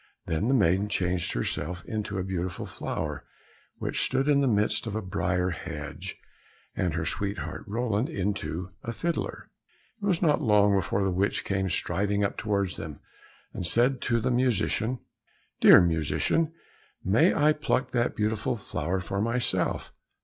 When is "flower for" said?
18.55-19.21